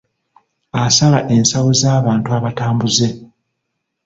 [0.83, 3.07] Asala ensawo z'abantu abatambuze.